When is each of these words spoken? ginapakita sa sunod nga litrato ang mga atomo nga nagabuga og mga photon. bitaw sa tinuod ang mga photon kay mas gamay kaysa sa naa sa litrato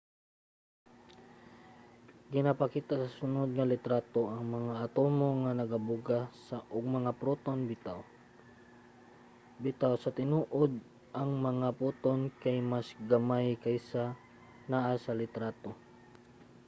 ginapakita 2.33 2.93
sa 3.01 3.07
sunod 3.19 3.49
nga 3.53 3.69
litrato 3.73 4.21
ang 4.35 4.43
mga 4.57 4.73
atomo 4.85 5.29
nga 5.41 5.51
nagabuga 5.61 6.19
og 6.75 6.83
mga 6.97 7.11
photon. 7.19 7.59
bitaw 9.63 9.93
sa 10.03 10.15
tinuod 10.19 10.71
ang 11.19 11.31
mga 11.47 11.67
photon 11.79 12.19
kay 12.41 12.57
mas 12.73 12.87
gamay 13.11 13.47
kaysa 13.63 14.03
sa 14.13 14.17
naa 14.71 14.93
sa 15.03 15.11
litrato 15.21 15.71